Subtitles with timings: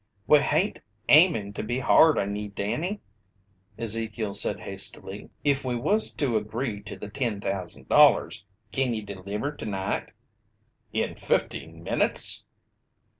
[0.25, 0.79] "We hain't
[1.09, 3.01] aimin' to be hard on ye, Danny,"
[3.77, 5.29] Ezekiel said hastily.
[5.43, 10.11] "If we was to agree to the $10,000, kin ye deliver tonight?"
[10.91, 12.45] "In fifteen minutes!"